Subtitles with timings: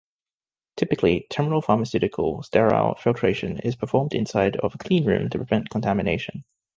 [0.77, 6.43] Typically, terminal pharmaceutical sterile filtration is performed inside of a cleanroom to prevent contamination.